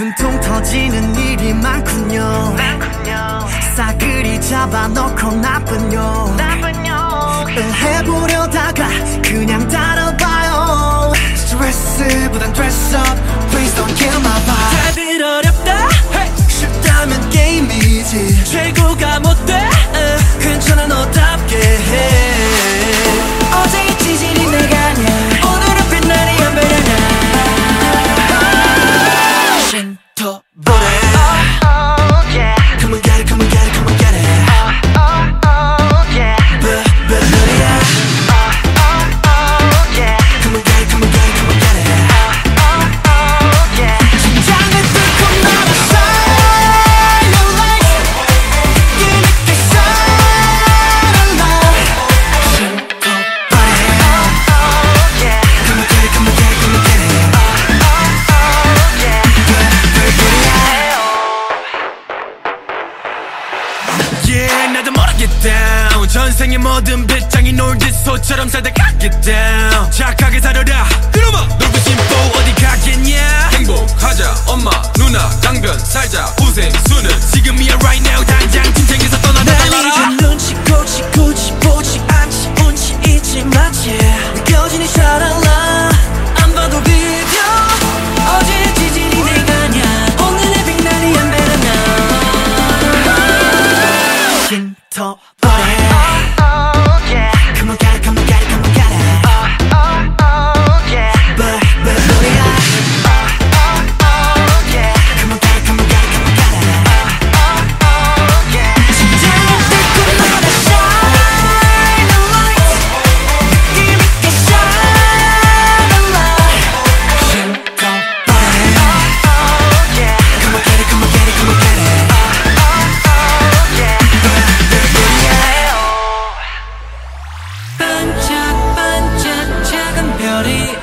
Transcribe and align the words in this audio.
분통 0.00 0.40
터지는 0.40 1.14
일이 1.14 1.52
많군요. 1.52 2.56
싸그리 3.76 4.40
잡아놓고 4.40 5.32
나쁜요. 5.32 6.36
해보려다가 7.82 8.88
그냥 9.22 9.68
따라봐요. 9.68 11.12
스트레스보단 11.36 12.50
dress 12.54 12.96
up. 12.96 13.20
Please 13.50 13.76
don't 13.76 13.94
kill 13.94 14.16
my 14.20 14.40
vibe. 14.46 14.70
다들 14.86 15.22
어렵다. 15.22 15.88
쉽다면 16.48 17.28
게임이지. 17.28 18.44
최고가 18.44 19.20
못 19.20 19.39
나도 64.72 64.90
모르겠다 64.92 65.90
전생의 66.10 66.58
모든 66.58 67.06
배짱이 67.06 67.52
놀듯 67.52 67.94
소처럼 68.04 68.48
살다 68.48 68.70
가겠다 68.72 69.90
착하게 69.90 70.40
살아라. 70.40 70.88
그놈아 71.12 71.40
놀고 71.46 71.78
싶고 71.78 72.14
어디 72.38 72.52
가겠냐? 72.54 73.50
행복하자. 73.52 74.34
엄마 74.48 74.70
누나 74.94 75.28
강변 75.40 75.78
살자. 75.78 76.34
우생 76.42 76.68
수는 76.88 77.10
지금이야 77.32 77.74
right 77.76 78.02
now 78.08 78.09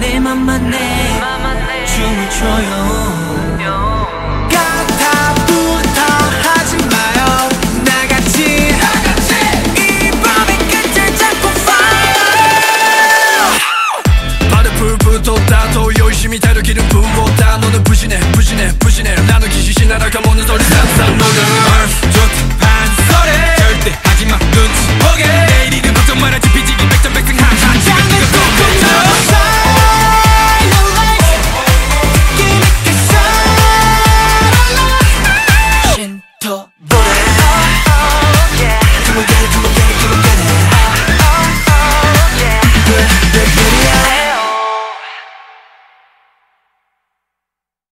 내 0.00 0.18
맘만 0.20 0.70
내 0.70 0.78
춤을 1.86 2.30
춰요 2.30 3.29